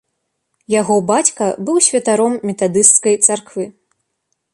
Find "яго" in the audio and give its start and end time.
0.73-0.95